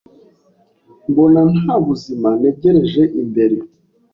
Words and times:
mbona 1.09 1.39
nta 1.59 1.75
buzima 1.85 2.29
ntegereje 2.39 3.03
imbere 3.21 3.57